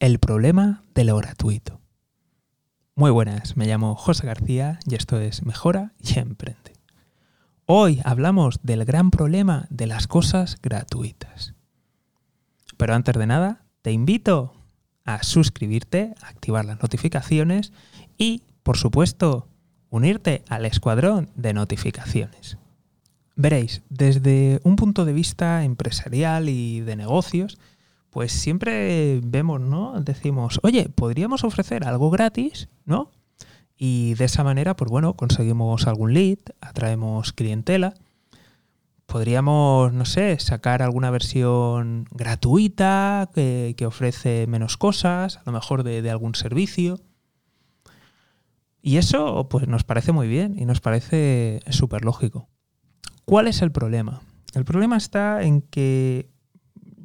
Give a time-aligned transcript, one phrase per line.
[0.00, 1.78] El problema de lo gratuito.
[2.94, 6.72] Muy buenas, me llamo José García y esto es Mejora y Emprende.
[7.66, 11.52] Hoy hablamos del gran problema de las cosas gratuitas.
[12.78, 14.54] Pero antes de nada, te invito
[15.04, 17.70] a suscribirte, activar las notificaciones
[18.16, 19.48] y, por supuesto,
[19.90, 22.56] unirte al escuadrón de notificaciones.
[23.36, 27.58] Veréis, desde un punto de vista empresarial y de negocios,
[28.10, 30.00] pues siempre vemos, ¿no?
[30.00, 33.10] Decimos, oye, podríamos ofrecer algo gratis, ¿no?
[33.76, 37.94] Y de esa manera, pues bueno, conseguimos algún lead, atraemos clientela.
[39.06, 46.02] Podríamos, no sé, sacar alguna versión gratuita que, ofrece menos cosas, a lo mejor de,
[46.02, 47.00] de algún servicio.
[48.82, 52.48] Y eso, pues nos parece muy bien y nos parece súper lógico.
[53.24, 54.20] ¿Cuál es el problema?
[54.54, 56.28] El problema está en que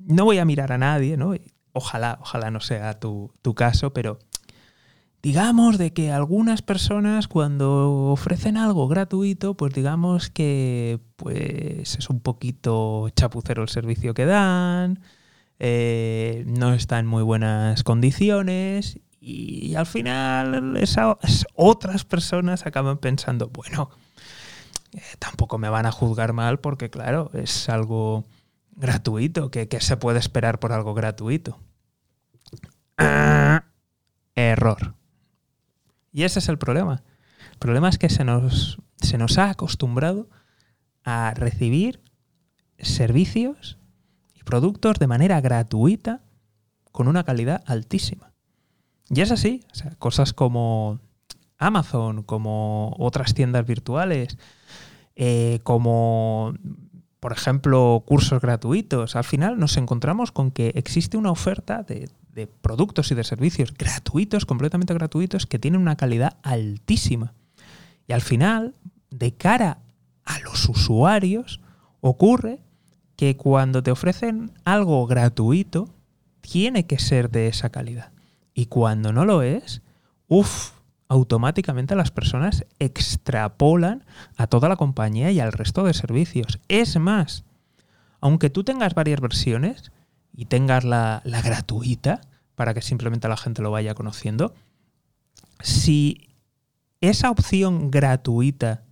[0.06, 1.34] no voy a mirar a nadie, ¿no?
[1.74, 4.20] Ojalá, ojalá no sea tu, caso, pero
[5.22, 12.20] digamos de que algunas personas cuando ofrecen algo gratuito, pues digamos que pues es un
[12.20, 15.02] poquito chapucero el servicio que dan,
[15.60, 21.18] eh, no está en muy buenas condiciones y al final esas
[21.56, 23.90] otras personas acaban pensando, bueno,
[24.94, 28.24] eh, tampoco me van a juzgar mal porque claro, es algo
[28.76, 31.60] gratuito, que, se puede esperar por algo gratuito.
[34.36, 34.96] Error.
[36.12, 37.04] Y ese es el problema.
[37.52, 40.30] El problema es que se nos, se nos ha acostumbrado
[41.04, 42.02] a recibir
[42.80, 43.78] servicios
[44.34, 46.22] y productos de manera gratuita
[46.92, 48.34] con una calidad altísima.
[49.10, 49.64] Y es así,
[50.00, 51.00] cosas como
[51.58, 54.38] Amazon, como otras tiendas virtuales,
[55.16, 56.54] eh, como
[57.26, 59.16] por ejemplo, cursos gratuitos.
[59.16, 62.08] Al final nos encontramos con que existe una oferta de,
[62.62, 67.34] productos y de servicios gratuitos, completamente gratuitos, que tienen una calidad altísima.
[68.08, 68.76] Y al final,
[69.10, 69.80] de cara
[70.24, 71.62] a los usuarios,
[72.00, 72.60] ocurre
[73.16, 75.90] que cuando te ofrecen algo gratuito,
[76.42, 78.12] tiene que ser de esa calidad.
[78.54, 79.82] Y cuando no lo es,
[80.28, 80.74] uff,
[81.08, 84.04] automáticamente las personas extrapolan
[84.38, 86.60] a toda la compañía y al resto de servicios.
[86.68, 87.44] Es más,
[88.22, 89.92] aunque tú tengas varias versiones
[90.36, 92.22] y tengas la, gratuita,
[92.56, 94.54] para que simplemente la gente lo vaya conociendo,
[95.62, 96.30] si
[97.02, 98.84] esa opción gratuita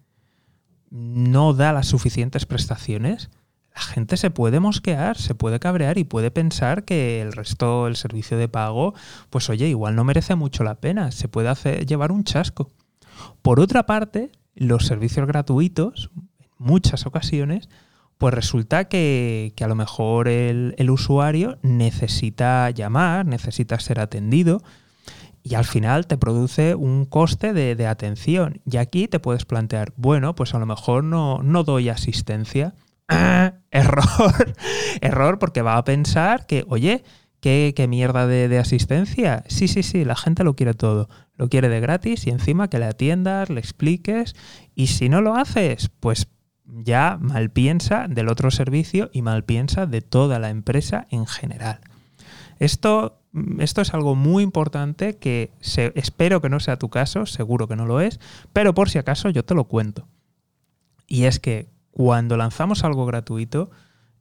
[0.92, 3.30] no da las suficientes prestaciones,
[3.76, 7.96] la gente se puede mosquear, se puede cabrear y puede pensar que el resto, el
[7.96, 8.94] servicio de pago,
[9.30, 12.70] pues oye, igual no merece mucho la pena, se puede hacer, llevar un chasco.
[13.42, 17.68] Por otra parte, los servicios gratuitos, en muchas ocasiones,
[18.20, 24.62] pues resulta que, a lo mejor el, usuario necesita llamar, necesita ser atendido
[25.42, 28.62] y al final te produce un coste de, de, atención.
[28.70, 32.76] Y aquí te puedes plantear, bueno, pues a lo mejor no, no doy asistencia
[33.08, 34.54] error,
[35.02, 37.04] error, porque va a pensar que, oye,
[37.40, 39.44] ¿qué, mierda de, asistencia?
[39.48, 41.10] Sí, sí, sí, la gente lo quiere todo.
[41.36, 44.36] Lo quiere de gratis y encima que le atiendas, le expliques.
[44.76, 46.28] Y si no lo haces, pues
[46.66, 51.82] ya mal piensa del otro servicio y mal piensa de toda la empresa en general.
[52.60, 53.20] Esto,
[53.60, 55.52] esto es algo muy importante que
[55.96, 58.20] espero que no sea tu caso, seguro que no lo es,
[58.54, 60.08] pero por si acaso yo te lo cuento.
[61.08, 63.70] Y es que cuando lanzamos algo gratuito,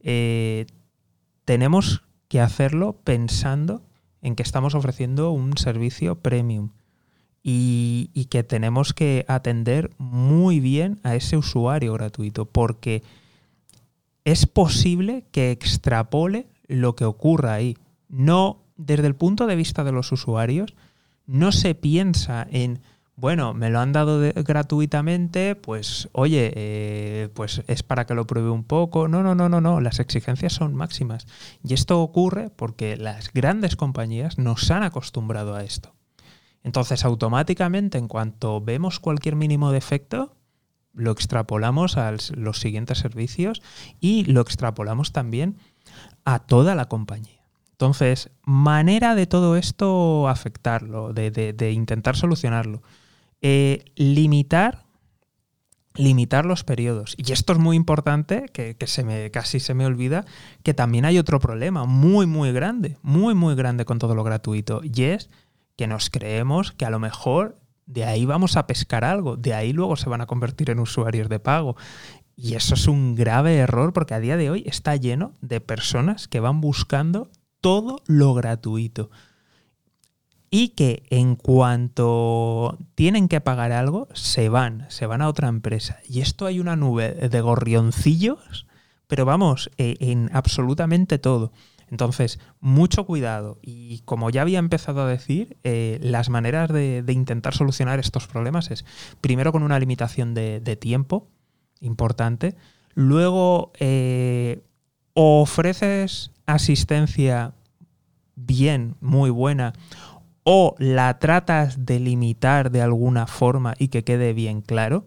[0.01, 0.67] eh,
[1.47, 3.83] tenemos que hacerlo pensando
[4.21, 6.71] en que estamos ofreciendo un servicio premium
[7.43, 13.03] y, que tenemos que atender muy bien a ese usuario gratuito, porque
[14.25, 17.77] es posible que extrapole lo que ocurra ahí.
[18.09, 20.75] No desde el punto de vista de los usuarios,
[21.27, 22.81] no se piensa en
[23.17, 28.51] bueno, me lo han dado gratuitamente, pues oye, eh, pues es para que lo pruebe
[28.51, 29.07] un poco.
[29.07, 31.27] No, no, no, no, no, las exigencias son máximas.
[31.63, 35.95] Y esto ocurre porque las grandes compañías nos han acostumbrado a esto.
[36.65, 40.35] Entonces, automáticamente, en cuanto vemos cualquier mínimo defecto,
[40.95, 43.63] lo extrapolamos a los siguientes servicios
[44.01, 45.59] y lo extrapolamos también
[46.25, 47.43] a toda la compañía.
[47.73, 52.83] Entonces, manera de todo esto afectarlo, de intentar solucionarlo.
[53.45, 54.85] Eh, limitar,
[55.95, 57.15] limitar los periodos.
[57.17, 60.25] Y esto es muy importante, que, se me, casi se me olvida,
[60.63, 64.81] que también hay otro problema muy, muy grande, muy, muy grande con todo lo gratuito.
[64.85, 65.29] Y es
[65.77, 69.73] que nos creemos que a lo mejor de ahí vamos a pescar algo, de ahí
[69.73, 71.77] luego se van a convertir en usuarios de pago.
[72.37, 76.29] Y eso es un grave error porque a día de hoy está lleno de personas
[76.29, 77.31] que van buscando
[77.61, 79.11] todo lo gratuito.
[80.55, 85.99] Y que en cuanto tienen que pagar algo, se van, se van a otra empresa.
[86.07, 88.67] Y esto hay una nube de gorrioncillos,
[89.07, 91.53] pero vamos, eh, en absolutamente todo.
[91.91, 93.61] Entonces, mucho cuidado.
[93.63, 98.71] Y como ya había empezado a decir, eh, las maneras de, intentar solucionar estos problemas
[98.71, 98.85] es
[99.23, 101.31] primero con una limitación de, tiempo
[101.81, 102.57] importante.
[102.95, 104.63] Luego, eh,
[105.15, 107.55] ofreces asistencia
[108.37, 109.73] bien, muy buena,
[110.45, 115.07] o la tratas de limitar de alguna forma y que quede bien claro.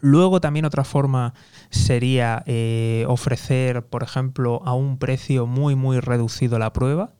[0.00, 1.34] Luego también otra forma
[1.70, 7.14] sería eh, ofrecer, por ejemplo, a un precio muy, muy reducido la prueba.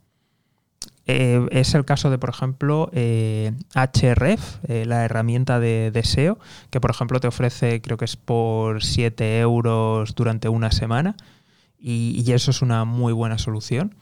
[1.06, 6.38] Eh, es el caso de, por ejemplo, eh, HRF, la herramienta de deseo,
[6.70, 11.16] que por ejemplo te ofrece, creo que es por 7 euros durante una semana,
[11.78, 13.94] y eso es una muy buena solución.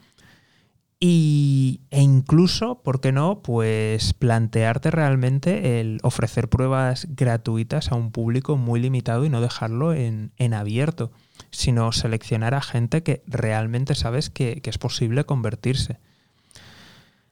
[1.00, 3.42] Y, e incluso, ¿por qué no?
[3.42, 9.92] Pues plantearte realmente el ofrecer pruebas gratuitas a un público muy limitado y no dejarlo
[9.92, 11.10] en, abierto,
[11.50, 15.98] sino seleccionar a gente que realmente sabes que, es posible convertirse.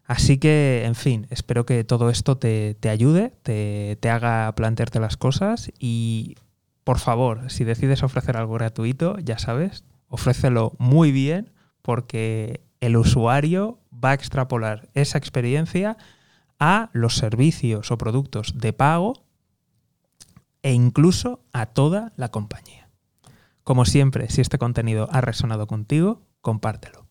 [0.04, 5.16] Así que, en fin, espero que todo esto te, ayude, te, te haga plantearte las
[5.16, 6.36] cosas y,
[6.84, 13.78] por favor, si decides ofrecer algo gratuito, ya sabes, ofrécelo muy bien porque el usuario
[13.92, 15.96] va a extrapolar esa experiencia
[16.58, 19.24] a los servicios o productos de pago
[20.62, 22.90] e incluso a toda la compañía.
[23.62, 27.06] Como siempre, si este contenido ha resonado contigo, compártelo.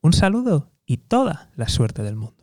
[0.00, 2.37] Un saludo y toda la suerte del mundo.